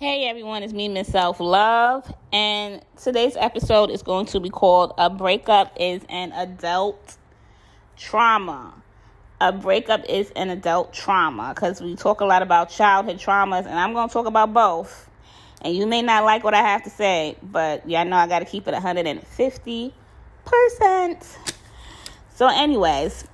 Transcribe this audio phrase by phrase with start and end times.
[0.00, 4.94] Hey everyone, it's me, Miss Self Love, and today's episode is going to be called
[4.96, 7.18] A Breakup is an Adult
[7.98, 8.82] Trauma.
[9.42, 13.78] A breakup is an adult trauma because we talk a lot about childhood traumas, and
[13.78, 15.10] I'm going to talk about both.
[15.60, 18.26] And you may not like what I have to say, but yeah, I know I
[18.26, 19.92] got to keep it 150%.
[22.36, 23.28] So, anyways,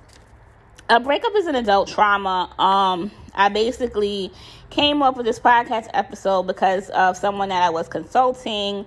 [0.89, 2.53] a breakup is an adult trauma.
[2.59, 4.33] Um, I basically
[4.69, 8.85] came up with this podcast episode because of someone that I was consulting,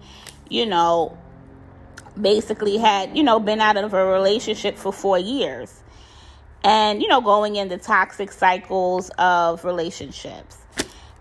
[0.48, 1.16] you know,
[2.20, 5.82] basically had, you know, been out of a relationship for four years.
[6.62, 10.58] And, you know, going into toxic cycles of relationships.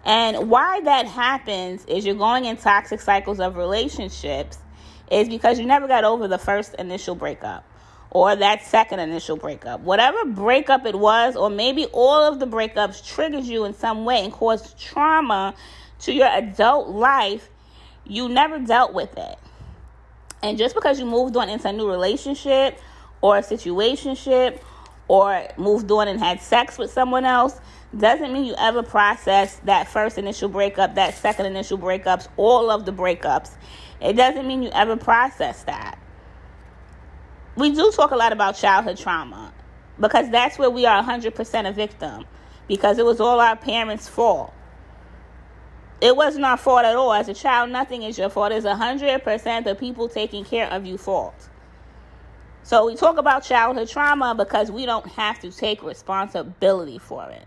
[0.03, 4.57] And why that happens is you're going in toxic cycles of relationships
[5.11, 7.68] is because you never got over the first initial breakup
[8.11, 9.81] or that second initial breakup.
[9.81, 14.23] Whatever breakup it was, or maybe all of the breakups triggered you in some way
[14.23, 15.53] and caused trauma
[15.99, 17.49] to your adult life,
[18.05, 19.37] you never dealt with it.
[20.41, 22.79] And just because you moved on into a new relationship
[23.21, 24.59] or a situationship
[25.07, 27.59] or moved on and had sex with someone else
[27.95, 32.85] doesn't mean you ever processed that first initial breakup, that second initial breakups, all of
[32.85, 33.51] the breakups.
[34.01, 35.99] It doesn't mean you ever processed that
[37.59, 39.53] we do talk a lot about childhood trauma
[39.99, 42.25] because that's where we are 100% a victim
[42.67, 44.53] because it was all our parents' fault.
[46.01, 47.11] It wasn't our fault at all.
[47.11, 48.53] As a child, nothing is your fault.
[48.53, 51.49] It's 100% the people taking care of you fault.
[52.63, 57.45] So we talk about childhood trauma because we don't have to take responsibility for it.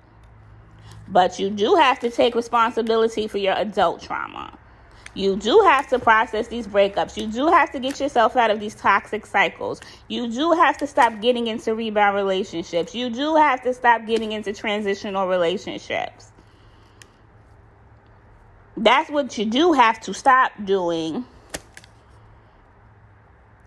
[1.08, 4.58] But you do have to take responsibility for your adult trauma.
[5.14, 7.20] You do have to process these breakups.
[7.20, 9.80] You do have to get yourself out of these toxic cycles.
[10.08, 12.94] You do have to stop getting into rebound relationships.
[12.94, 16.32] You do have to stop getting into transitional relationships.
[18.74, 21.26] That's what you do have to stop doing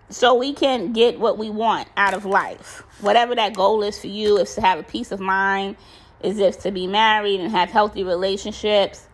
[0.09, 2.83] so we can get what we want out of life.
[3.01, 5.77] Whatever that goal is for you, is to have a peace of mind,
[6.21, 9.07] is if to be married and have healthy relationships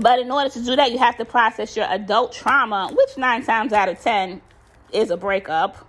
[0.00, 3.44] but in order to do that, you have to process your adult trauma, which nine
[3.44, 4.40] times out of ten
[4.92, 5.86] is a breakup.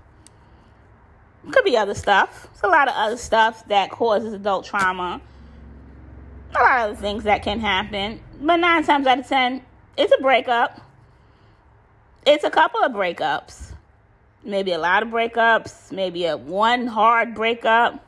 [1.52, 2.48] Could be other stuff.
[2.52, 5.22] It's a lot of other stuff that causes adult trauma.
[6.56, 8.22] A lot of other things that can happen.
[8.42, 9.64] But nine times out of ten,
[9.98, 10.82] it's a breakup.
[12.26, 13.74] It's a couple of breakups.
[14.44, 15.92] Maybe a lot of breakups.
[15.92, 18.06] Maybe a one hard breakup.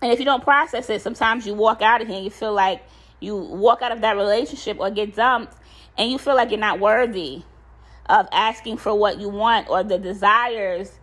[0.00, 2.52] And if you don't process it, sometimes you walk out of here and you feel
[2.52, 2.82] like
[3.22, 5.54] you walk out of that relationship or get dumped
[5.96, 7.42] and you feel like you're not worthy
[8.06, 10.98] of asking for what you want or the desires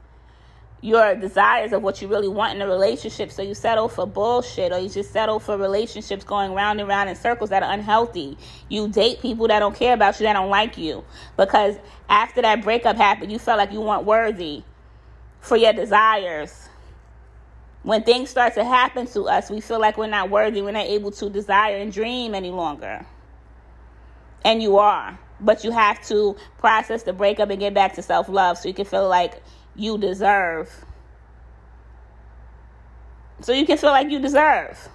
[0.81, 3.31] your desires of what you really want in a relationship.
[3.31, 7.09] So you settle for bullshit or you just settle for relationships going round and round
[7.09, 8.37] in circles that are unhealthy.
[8.69, 11.03] You date people that don't care about you that don't like you.
[11.35, 11.75] Because
[12.07, 14.63] after that breakup happened you felt like you weren't worthy
[15.41, 16.68] for your desires
[17.83, 20.85] when things start to happen to us, we feel like we're not worthy, we're not
[20.85, 23.05] able to desire and dream any longer.
[24.43, 25.17] And you are.
[25.41, 28.73] But you have to process the breakup and get back to self love so you
[28.73, 29.41] can feel like
[29.75, 30.85] you deserve.
[33.41, 34.89] So you can feel like you deserve.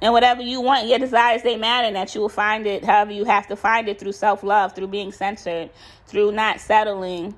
[0.00, 3.10] And whatever you want, your desires, they matter, and that you will find it however
[3.12, 5.70] you have to find it through self love, through being centered,
[6.06, 7.34] through not settling,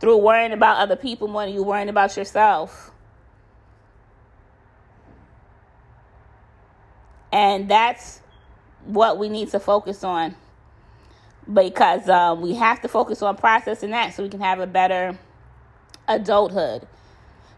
[0.00, 2.93] through worrying about other people more than you worrying about yourself.
[7.34, 8.20] And that's
[8.84, 10.36] what we need to focus on
[11.52, 15.18] because um, we have to focus on processing that so we can have a better
[16.06, 16.86] adulthood.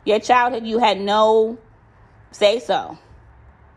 [0.07, 1.59] Your childhood, you had no
[2.31, 2.97] say so,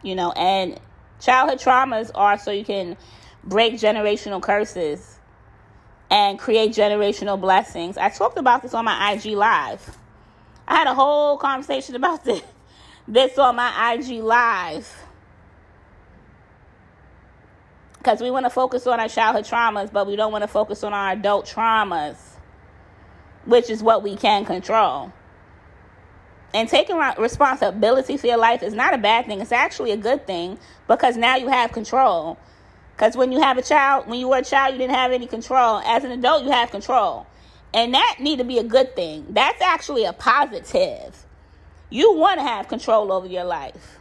[0.01, 0.79] you know, and
[1.19, 2.95] childhood traumas are so you can
[3.43, 5.19] break generational curses
[6.09, 7.97] and create generational blessings.
[7.97, 9.97] I talked about this on my IG Live.
[10.65, 12.41] I had a whole conversation about this,
[13.05, 15.08] this on my IG Live
[17.99, 20.83] because we want to focus on our childhood traumas, but we don't want to focus
[20.83, 22.15] on our adult traumas,
[23.45, 25.13] which is what we can control.
[26.53, 29.39] And taking responsibility for your life is not a bad thing.
[29.41, 30.57] It's actually a good thing
[30.87, 32.39] because now you have control.
[32.95, 35.27] Because when you have a child, when you were a child, you didn't have any
[35.27, 35.79] control.
[35.85, 37.27] As an adult, you have control.
[37.73, 39.27] And that need to be a good thing.
[39.29, 41.25] That's actually a positive.
[41.89, 43.99] You want to have control over your life.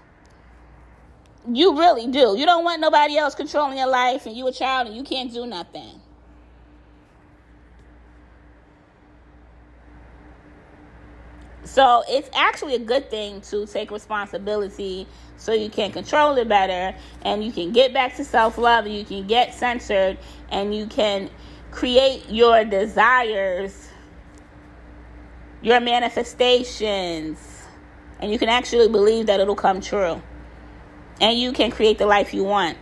[1.50, 2.36] You really do.
[2.36, 5.32] You don't want nobody else controlling your life and you a child and you can't
[5.32, 6.00] do nothing.
[11.64, 15.06] So it's actually a good thing to take responsibility
[15.36, 18.94] so you can control it better and you can get back to self love and
[18.94, 20.18] you can get centered
[20.50, 21.30] and you can
[21.70, 23.88] create your desires,
[25.62, 27.38] your manifestations,
[28.20, 30.20] and you can actually believe that it'll come true.
[31.20, 32.78] And you can create the life you want.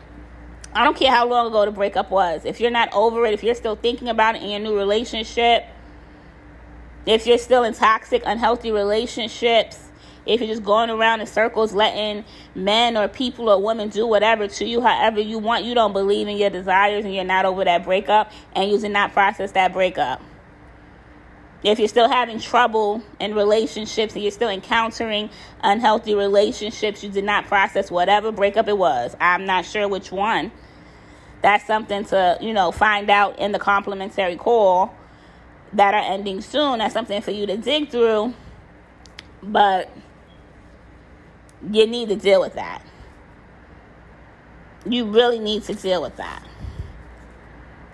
[0.75, 2.45] I don't care how long ago the breakup was.
[2.45, 5.65] If you're not over it, if you're still thinking about it in your new relationship,
[7.07, 9.79] if you're still in toxic, unhealthy relationships,
[10.27, 12.25] if you're just going around in circles letting
[12.55, 16.29] men or people or women do whatever to you however you want, you don't believe
[16.29, 19.73] in your desires and you're not over that breakup and you did not process that
[19.73, 20.21] breakup.
[21.67, 25.31] If you're still having trouble in relationships and you're still encountering
[25.65, 29.17] unhealthy relationships, you did not process whatever breakup it was.
[29.21, 30.53] I'm not sure which one.
[31.43, 34.95] That's something to, you know, find out in the complimentary call
[35.73, 36.79] that are ending soon.
[36.79, 38.33] That's something for you to dig through.
[39.43, 39.91] But
[41.69, 42.81] you need to deal with that.
[44.89, 46.46] You really need to deal with that.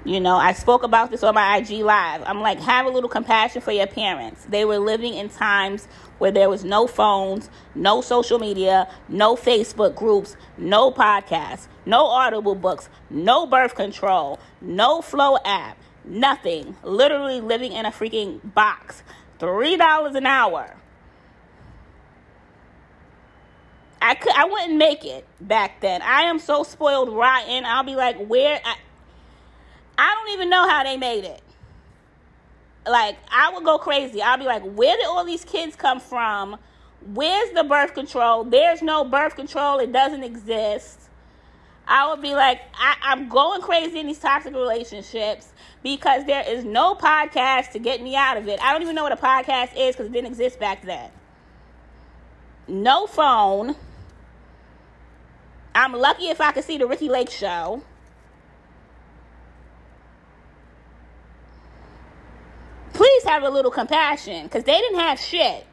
[0.04, 2.22] You know, I spoke about this on my IG Live.
[2.26, 4.44] I'm like, have a little compassion for your parents.
[4.46, 5.86] They were living in times
[6.18, 12.56] where there was no phones, no social media, no Facebook groups, no podcasts, no audible
[12.56, 16.76] books, no birth control, no Flo app, nothing.
[16.82, 19.04] Literally living in a freaking box.
[19.38, 20.76] $3 an hour.
[24.00, 26.02] I could I wouldn't make it back then.
[26.02, 27.64] I am so spoiled rotten.
[27.64, 28.74] I'll be like, where I,
[29.98, 31.42] I don't even know how they made it.
[32.86, 34.20] Like I would go crazy.
[34.22, 36.58] I'll be like, where did all these kids come from?
[37.06, 38.44] Where's the birth control?
[38.44, 39.78] There's no birth control.
[39.78, 40.98] It doesn't exist.
[41.86, 45.52] I would be like, I, I'm going crazy in these toxic relationships
[45.82, 48.60] because there is no podcast to get me out of it.
[48.62, 51.10] I don't even know what a podcast is because it didn't exist back then.
[52.68, 53.74] No phone
[55.74, 57.82] I'm lucky if I could see the Ricki Lake show.
[62.92, 65.66] Please have a little compassion because they didn't have shit.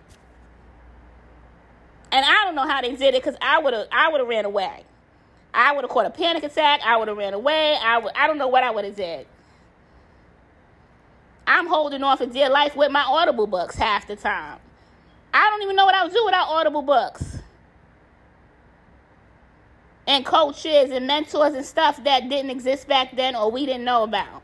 [2.12, 4.28] And I don't know how they did it because I would have I would have
[4.28, 4.84] ran away.
[5.54, 6.82] I would have caught a panic attack.
[6.84, 7.78] I would have ran away.
[7.82, 9.28] I would I don't know what I would have did.
[11.46, 14.60] I'm holding on for dear life with my Audible books half the time.
[15.34, 17.40] I don't even know what I would do without Audible books
[20.08, 24.04] and coaches and mentors and stuff that didn't exist back then or we didn't know
[24.04, 24.42] about.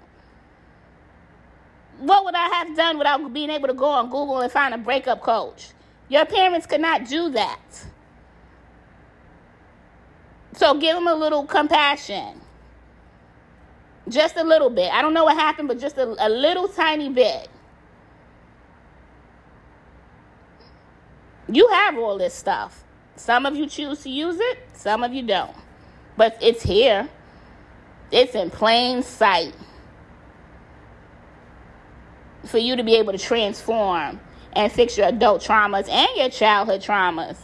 [1.99, 4.77] What would I have done without being able to go on Google and find a
[4.77, 5.69] breakup coach?
[6.09, 7.85] Your parents could not do that.
[10.53, 12.41] So give them a little compassion.
[14.07, 14.91] Just a little bit.
[14.93, 17.49] I don't know what happened, but just a, a little tiny bit.
[21.47, 22.83] You have all this stuff.
[23.15, 25.55] Some of you choose to use it, some of you don't.
[26.17, 27.09] But it's here,
[28.11, 29.53] it's in plain sight
[32.45, 34.19] for you to be able to transform
[34.53, 37.37] and fix your adult traumas and your childhood traumas.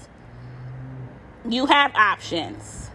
[1.47, 2.89] You have options.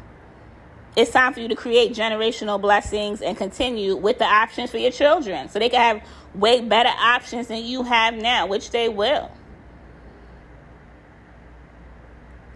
[0.97, 4.91] It's time for you to create generational blessings and continue with the options for your
[4.91, 9.31] children so they can have way better options than you have now, which they will.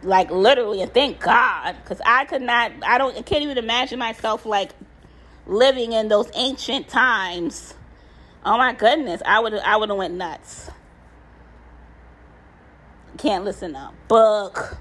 [0.03, 3.99] like literally and thank god because i could not i don't I can't even imagine
[3.99, 4.71] myself like
[5.47, 7.75] living in those ancient times
[8.45, 10.71] oh my goodness i would i would have went nuts
[13.19, 14.79] can't listen to a book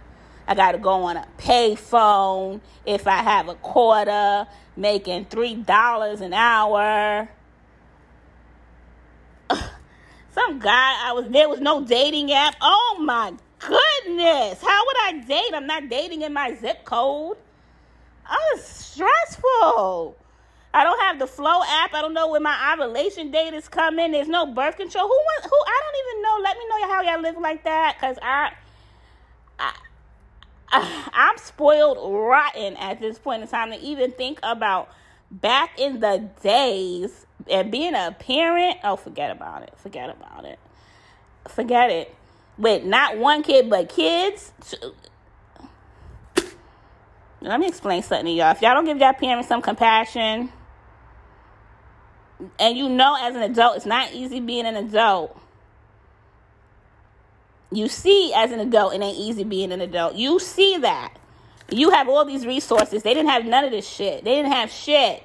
[0.47, 6.33] i gotta go on a payphone if i have a quarter making three dollars an
[6.33, 7.29] hour
[10.31, 14.61] some guy i was there was no dating app oh my goodness.
[14.61, 15.53] How would I date?
[15.53, 17.37] I'm not dating in my zip code.
[18.29, 20.17] Oh, stressful.
[20.73, 21.93] I don't have the Flo app.
[21.93, 24.11] I don't know when my ovulation date is coming.
[24.11, 25.05] There's no birth control.
[25.05, 26.38] Who wants, who I don't even know.
[26.43, 28.51] Let me know how y'all live like that cuz I
[29.57, 29.73] I
[31.13, 34.89] I'm spoiled rotten at this point in time to even think about
[35.31, 38.77] back in the days and being a parent.
[38.83, 39.73] Oh, forget about it.
[39.77, 40.59] Forget about it.
[41.47, 42.15] Forget it
[42.59, 44.51] with not one kid but kids.
[47.41, 48.51] Let me explain something to y'all.
[48.51, 50.51] If y'all don't give y'all parents some compassion,
[52.60, 55.39] and you know as an adult, it's not easy being an adult.
[57.72, 60.15] You see, as an adult, it ain't easy being an adult.
[60.15, 61.13] You see that.
[61.72, 63.03] You have all these resources.
[63.03, 64.24] They didn't have none of this shit.
[64.24, 65.24] They didn't have shit.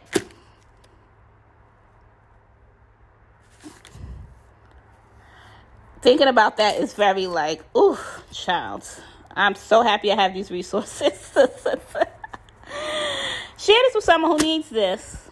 [6.05, 7.99] thinking about that is very like, ooh,
[8.31, 8.87] child.
[9.35, 11.33] I'm so happy I have these resources.
[11.35, 11.49] Share
[13.57, 15.24] this with someone who needs this.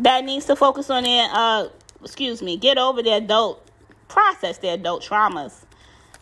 [0.00, 1.68] That needs to focus on their uh
[2.02, 3.66] excuse me, get over their adult
[4.08, 5.64] process their adult traumas.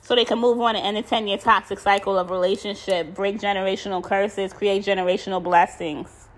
[0.01, 3.39] So they can move on and end a 10 year toxic cycle of relationship, break
[3.39, 6.29] generational curses, create generational blessings.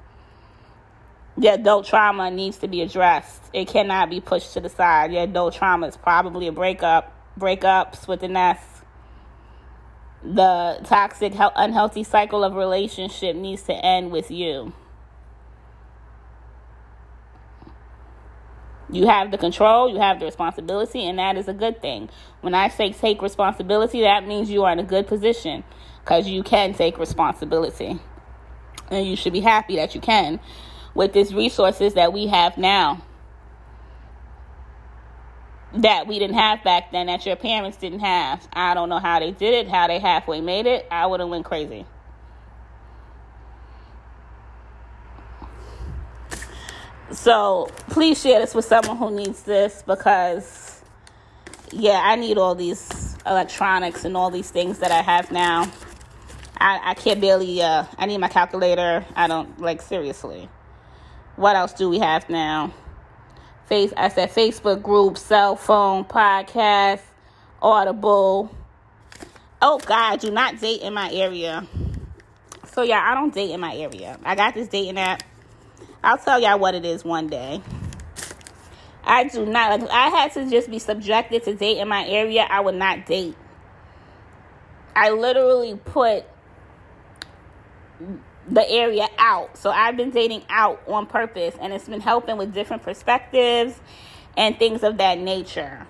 [1.38, 3.42] The adult trauma needs to be addressed.
[3.52, 5.12] It cannot be pushed to the side.
[5.12, 8.70] Your adult trauma is probably a breakup, breakups with the S
[10.22, 14.72] the toxic, unhealthy cycle of relationship needs to end with you.
[18.92, 22.08] You have the control, you have the responsibility, and that is a good thing.
[22.40, 25.62] When I say take responsibility, that means you are in a good position
[26.02, 28.00] because you can take responsibility.
[28.90, 30.40] And you should be happy that you can
[30.94, 33.02] with these resources that we have now
[35.72, 38.46] that we didn't have back then that your parents didn't have.
[38.52, 40.86] I don't know how they did it, how they halfway made it.
[40.90, 41.86] I would have went crazy.
[47.12, 50.82] So please share this with someone who needs this because
[51.72, 55.70] yeah, I need all these electronics and all these things that I have now.
[56.58, 59.04] I, I can't barely uh I need my calculator.
[59.16, 60.48] I don't like seriously.
[61.36, 62.72] What else do we have now?
[63.66, 67.02] Face, I said Facebook group, cell phone, podcast,
[67.62, 68.54] Audible.
[69.62, 71.66] Oh God, do not date in my area.
[72.72, 74.18] So yeah, I don't date in my area.
[74.24, 75.22] I got this dating app.
[76.02, 77.62] I'll tell y'all what it is one day.
[79.04, 82.46] I do not like I had to just be subjected to date in my area,
[82.48, 83.36] I would not date.
[84.94, 86.24] I literally put
[88.48, 89.56] the area out.
[89.56, 93.78] So I've been dating out on purpose and it's been helping with different perspectives
[94.36, 95.86] and things of that nature.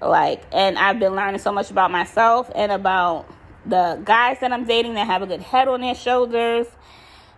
[0.00, 3.26] Like, and I've been learning so much about myself and about
[3.64, 6.66] the guys that I'm dating that have a good head on their shoulders.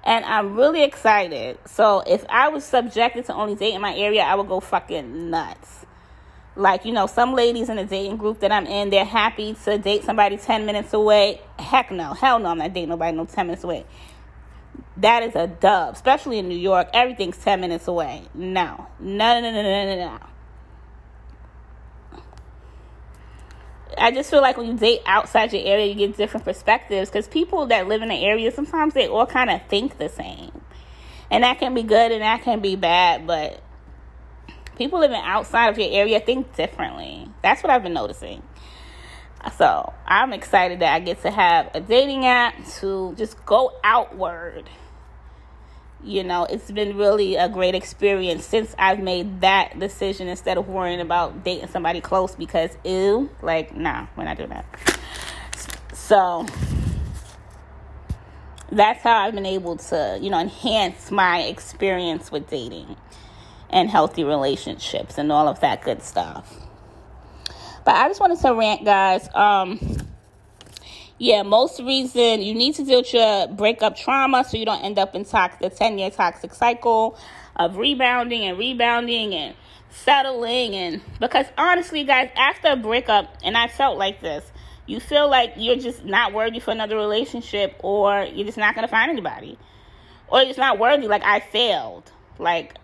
[0.08, 1.58] And I'm really excited.
[1.66, 5.84] So if I was subjected to only dating my area, I would go fucking nuts.
[6.56, 9.76] Like, you know, some ladies in the dating group that I'm in, they're happy to
[9.76, 11.42] date somebody 10 minutes away.
[11.58, 12.14] Heck no.
[12.14, 13.84] Hell no, I'm not dating nobody no 10 minutes away
[15.00, 16.88] that is a dub, especially in New York.
[16.92, 18.24] Everything's 10 minutes away.
[18.34, 20.18] No, no, no, no, no, no, no.
[24.00, 27.28] I just feel like when you date outside your area, you get different perspectives because
[27.28, 30.52] people that live in the area sometimes they all kind of think the same,
[31.30, 33.26] and that can be good and that can be bad.
[33.26, 33.62] But
[34.76, 37.28] people living outside of your area think differently.
[37.42, 38.42] That's what I've been noticing.
[39.56, 44.68] So I'm excited that I get to have a dating app to just go outward.
[46.04, 50.68] You know, it's been really a great experience since I've made that decision instead of
[50.68, 54.64] worrying about dating somebody close because ew, like nah, we're not doing that.
[55.92, 56.46] So
[58.70, 62.96] that's how I've been able to, you know, enhance my experience with dating
[63.70, 66.54] and healthy relationships and all of that good stuff.
[67.84, 69.28] But I just wanted to rant, guys.
[69.34, 69.78] Um,
[71.18, 74.98] yeah, most reason you need to deal with your breakup trauma so you don't end
[74.98, 77.18] up in toxic, the 10 year toxic cycle
[77.56, 79.54] of rebounding and rebounding and
[79.90, 80.74] settling.
[80.74, 84.44] And because honestly, guys, after a breakup, and I felt like this,
[84.86, 88.86] you feel like you're just not worthy for another relationship or you're just not going
[88.86, 89.58] to find anybody
[90.28, 91.08] or you're just not worthy.
[91.08, 92.10] Like, I failed.
[92.38, 92.76] Like,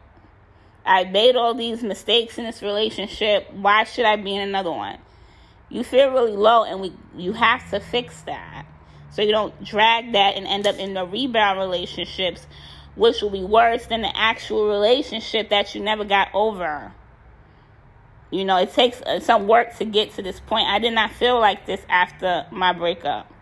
[0.84, 3.50] I made all these mistakes in this relationship.
[3.52, 4.98] Why should I be in another one?
[5.68, 8.66] You feel really low, and we you have to fix that
[9.10, 12.46] so you don't drag that and end up in the rebound relationships,
[12.96, 16.92] which will be worse than the actual relationship that you never got over.
[18.32, 20.66] You know, it takes uh, some work to get to this point.
[20.66, 23.32] I did not feel like this after my breakup.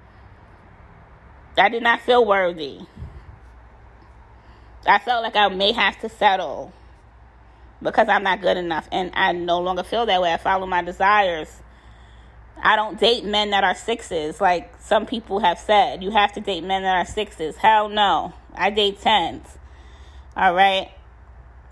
[1.56, 2.80] I did not feel worthy.
[4.86, 6.72] I felt like I may have to settle
[7.80, 8.88] because I'm not good enough.
[8.92, 10.34] And I no longer feel that way.
[10.34, 11.48] I follow my desires.
[12.60, 16.02] I don't date men that are sixes, like some people have said.
[16.02, 17.56] You have to date men that are sixes.
[17.56, 18.32] Hell no.
[18.54, 19.58] I date tens.
[20.36, 20.90] All right.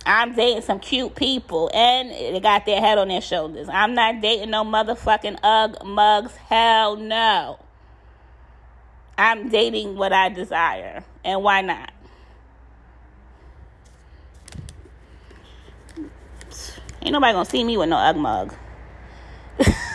[0.06, 3.68] I'm dating some cute people and they got their head on their shoulders.
[3.68, 6.34] I'm not dating no motherfucking ugh mugs.
[6.37, 7.58] Hell no.
[9.18, 11.04] I'm dating what I desire.
[11.22, 11.92] And why not?
[17.02, 18.54] Ain't nobody gonna see me with no Ugg mug.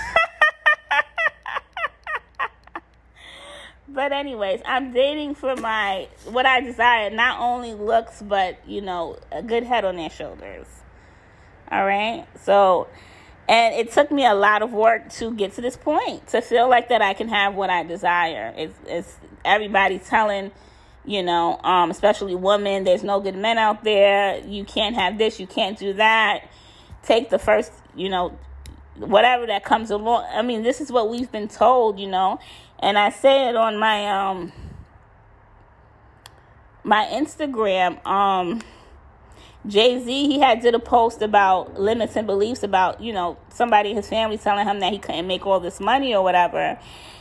[3.96, 9.18] but anyways, I'm dating for my what I desire, not only looks but you know
[9.32, 10.68] a good head on their shoulders.
[11.72, 12.88] All right, so
[13.48, 16.68] And it took me a lot of work to get to this point, to feel
[16.68, 18.54] like that I can have what I desire.
[18.58, 20.52] It's, it's everybody telling,
[21.06, 24.40] you know, um, especially women, there's no good men out there.
[24.40, 26.50] You can't have this, you can't do that.
[27.04, 28.36] Take the first, you know,
[28.96, 30.26] whatever that comes along.
[30.34, 32.40] I mean, this is what we've been told, you know.
[32.80, 34.52] And I say it on my um
[36.84, 38.06] my Instagram.
[38.06, 38.62] Um
[39.68, 43.90] Jay Z, he had did a post about limits and beliefs about, you know, somebody
[43.90, 46.78] in his family telling him that he couldn't make all this money or whatever.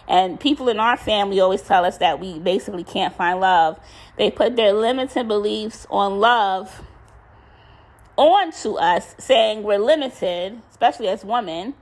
[0.06, 3.80] And people in our family always tell us that we basically can't find love.
[4.18, 6.82] They put their limits and beliefs on love
[8.16, 11.74] onto us, saying we're limited, especially as women.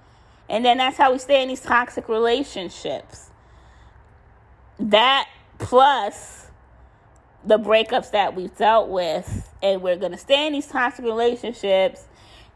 [0.49, 3.32] And then that's how we stay in these toxic relationships.
[4.79, 6.49] That plus
[7.45, 12.07] the breakups that we've dealt with, and we're going to stay in these toxic relationships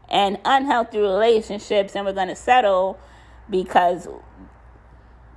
[0.09, 2.97] and unhealthy relationships, and we're going to settle
[3.49, 4.07] because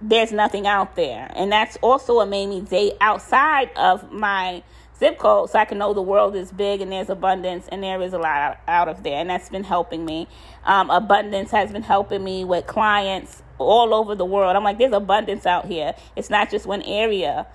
[0.01, 1.31] there's nothing out there.
[1.35, 4.63] And that's also what made me date outside of my
[5.01, 8.01] zip code so I can know the world is big and there's abundance and there
[8.01, 9.19] is a lot out of there.
[9.19, 10.29] And that's been helping me.
[10.65, 14.55] Um, abundance has been helping me with clients all over the world.
[14.55, 15.95] I'm like, there's abundance out here.
[16.15, 17.49] It's not just one area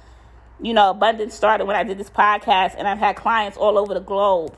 [0.61, 3.93] you know, abundance started when I did this podcast, and I've had clients all over
[3.93, 4.57] the globe.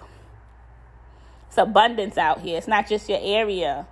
[1.48, 2.58] It's abundance out here.
[2.58, 3.88] It's not just your area.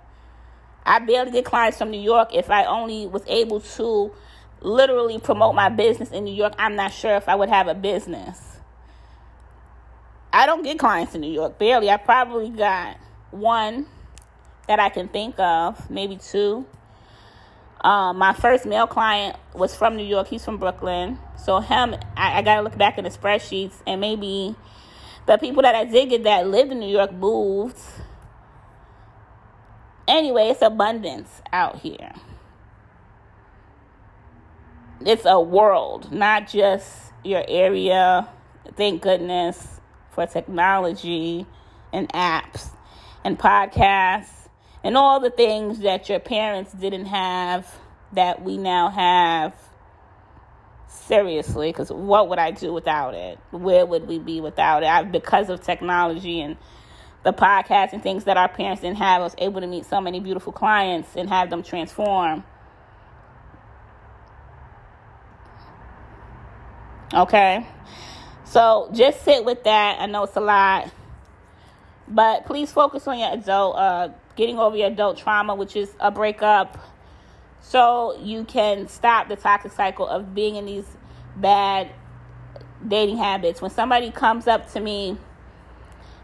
[0.84, 2.30] I barely get clients from New York.
[2.32, 4.12] If I only was able to
[4.60, 7.74] literally promote my business in New York, I'm not sure if I would have a
[7.74, 8.55] business.
[10.36, 11.88] I don't get clients in New York, barely.
[11.88, 12.98] I probably got
[13.30, 13.86] one
[14.68, 16.66] that I can think of, maybe two.
[17.80, 20.28] Um, my first male client was from New York.
[20.28, 21.18] He's from Brooklyn.
[21.42, 24.54] So him, I, I got to look back in the spreadsheets and maybe
[25.24, 27.80] the people that I did get that lived in New York moved.
[30.06, 32.12] Anyway, it's abundance out here.
[35.00, 38.28] It's a world, not just your area.
[38.76, 39.75] Thank goodness
[40.16, 41.46] for technology
[41.92, 42.70] and apps
[43.22, 44.48] and podcasts
[44.82, 47.72] and all the things that your parents didn't have
[48.14, 49.54] that we now have.
[50.88, 53.38] Seriously because what would i do without it?
[53.52, 54.86] Where would we be without it?
[54.86, 56.56] I, because of technology and
[57.22, 60.00] the podcast and things that our parents didn't have I was able to meet so
[60.00, 62.42] many beautiful clients and have them transform.
[67.12, 67.66] Okay
[68.56, 70.90] so just sit with that i know it's a lot
[72.08, 76.10] but please focus on your adult uh, getting over your adult trauma, which is a
[76.10, 76.78] breakup,
[77.60, 80.86] so you can stop the toxic cycle of being in these
[81.36, 81.90] bad
[82.86, 83.60] dating habits.
[83.60, 85.16] When somebody comes up to me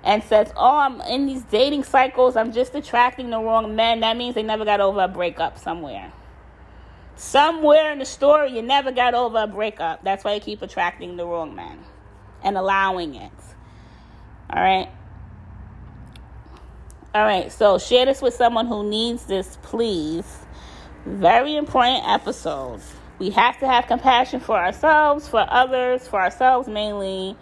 [0.05, 4.17] and says, Oh, I'm in these dating cycles, I'm just attracting the wrong men, that
[4.17, 6.13] means they never got over a breakup somewhere.
[7.17, 10.03] Somewhere in the story, you never got over a breakup.
[10.03, 11.79] That's why you keep attracting the wrong men
[12.43, 13.33] and allowing it.
[14.51, 14.89] All right.
[17.15, 20.25] All right, so share this with someone who needs this, please.
[21.05, 22.81] Very important episode.
[23.19, 27.37] We have to have compassion for ourselves, for others, for ourselves mainly,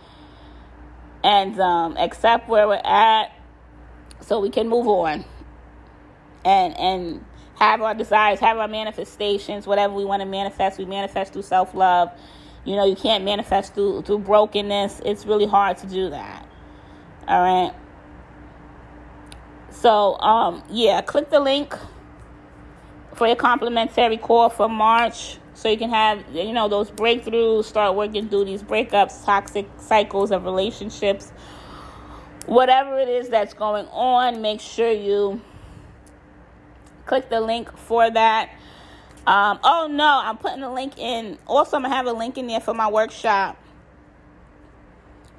[1.22, 3.32] and um, accept where we're at
[4.20, 5.24] so we can move on
[6.44, 10.78] and and have our desires, have our manifestations, whatever we want to manifest.
[10.78, 12.10] We manifest through self love.
[12.70, 15.00] You know, you can't manifest through through brokenness.
[15.04, 16.46] It's really hard to do that.
[17.26, 17.74] All right.
[19.70, 21.76] So, um, yeah, click the link
[23.14, 27.96] for your complimentary call for March so you can have, you know, those breakthroughs, start
[27.96, 31.33] working through these breakups, toxic cycles of relationships.
[32.46, 35.40] Whatever it is that's going on, make sure you
[37.06, 38.50] click the link for that.
[39.26, 41.38] Um, oh no, I'm putting a link in.
[41.46, 43.56] Also, I'm gonna have a link in there for my workshop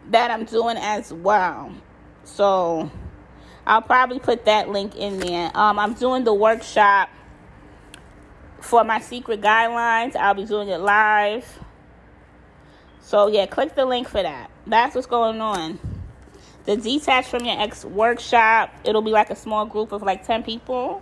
[0.10, 1.72] that I'm doing as well.
[2.24, 2.92] So
[3.66, 5.52] I'll probably put that link in there.
[5.56, 7.10] Um, I'm doing the workshop
[8.60, 10.16] for my secret guidelines.
[10.16, 11.60] I'll be doing it live.
[13.02, 14.50] So, yeah, click the link for that.
[14.66, 15.80] That's what's going on.
[16.66, 20.44] The Detach from Your Ex workshop, it'll be like a small group of like 10
[20.44, 21.02] people.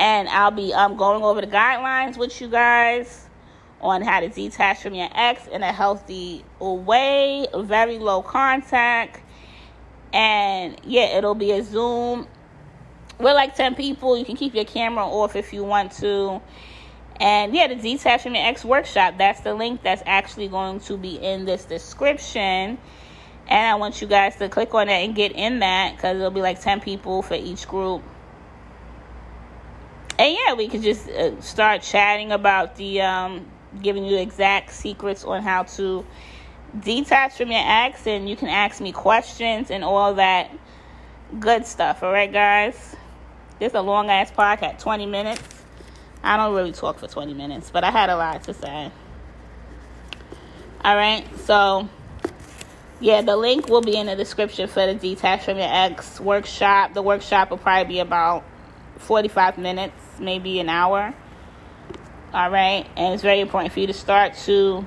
[0.00, 3.28] And I'll be um, going over the guidelines with you guys
[3.80, 9.20] on how to detach from your ex in a healthy way, very low contact
[10.12, 12.26] and yeah, it'll be a Zoom.
[13.18, 14.16] We're like 10 people.
[14.16, 16.40] You can keep your camera off if you want to.
[17.20, 21.44] And yeah, the Detachment Ex workshop, that's the link that's actually going to be in
[21.44, 22.78] this description.
[23.48, 26.30] And I want you guys to click on that and get in that because it'll
[26.30, 28.02] be like 10 people for each group.
[30.20, 33.46] And yeah, we could just uh, start chatting about the um,
[33.80, 36.04] giving you exact secrets on how to
[36.78, 40.50] detach from your ex, and you can ask me questions and all that
[41.38, 42.02] good stuff.
[42.02, 42.94] All right, guys.
[43.58, 45.42] This is a long ass podcast, twenty minutes.
[46.22, 48.92] I don't really talk for twenty minutes, but I had a lot to say.
[50.84, 51.88] All right, so
[53.00, 56.92] yeah, the link will be in the description for the detach from your ex workshop.
[56.92, 58.44] The workshop will probably be about
[59.00, 61.14] 45 minutes, maybe an hour.
[62.32, 62.86] All right.
[62.96, 64.86] And it's very important for you to start to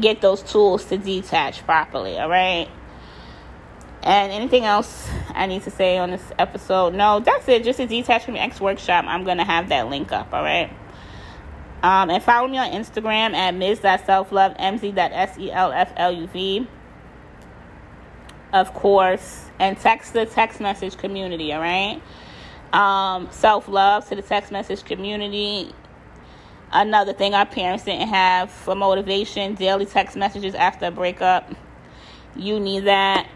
[0.00, 2.18] get those tools to detach properly.
[2.18, 2.68] All right.
[4.02, 6.94] And anything else I need to say on this episode?
[6.94, 7.64] No, that's it.
[7.64, 9.04] Just a detach from your ex workshop.
[9.06, 10.32] I'm going to have that link up.
[10.32, 10.70] All right.
[11.82, 16.66] Um, and follow me on Instagram at ms.selflove, mz.selfluv,
[18.52, 22.00] of course, and text the text message community, all right?
[22.72, 25.72] Um, self love to the text message community.
[26.72, 31.54] Another thing our parents didn't have for motivation daily text messages after a breakup.
[32.34, 33.28] You need that.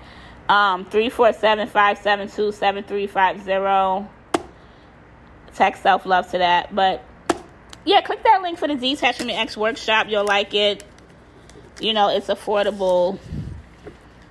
[0.48, 4.08] Um, 347 572 7350.
[5.54, 6.74] Text self love to that.
[6.74, 7.04] But
[7.84, 10.06] yeah, click that link for the Detachment X workshop.
[10.08, 10.82] You'll like it.
[11.80, 13.18] You know, it's affordable.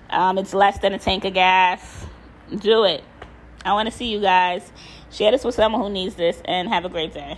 [0.09, 2.05] Um, it's less than a tank of gas.
[2.49, 3.03] Do it.
[3.63, 4.71] I want to see you guys.
[5.15, 7.37] Share this with someone who needs this and have a great day.